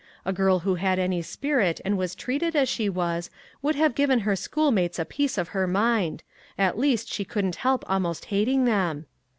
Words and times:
A 0.25 0.33
girl, 0.33 0.57
who 0.61 0.73
had 0.81 0.97
any 0.97 1.21
spirit, 1.21 1.79
and 1.85 1.95
was 1.95 2.15
treated 2.15 2.55
as 2.55 2.67
she 2.67 2.89
was, 2.89 3.29
would 3.61 3.75
have 3.75 3.93
given 3.93 4.21
335 4.21 4.55
MAG 4.55 4.57
AND 4.57 4.75
MARGARET 4.75 4.89
her 4.89 4.95
schoolmates 4.95 4.97
a 4.97 5.05
piece 5.15 5.37
of 5.37 5.49
her 5.49 5.67
mind. 5.67 6.23
At 6.57 6.79
least, 6.79 7.13
she 7.13 7.23
couldn't 7.23 7.57
help 7.57 7.83
almost 7.87 8.25
hating 8.33 8.65
them." 8.65 9.05